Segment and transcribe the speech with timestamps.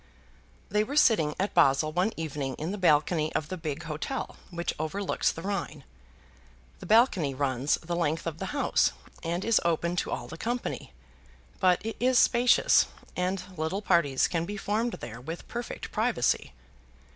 [0.69, 4.73] They were sitting at Basle one evening in the balcony of the big hotel which
[4.79, 5.83] overlooks the Rhine.
[6.79, 8.93] The balcony runs the length of the house,
[9.23, 10.91] and is open to all the company;
[11.59, 16.53] but it is spacious, and little parties can be formed there with perfect privacy.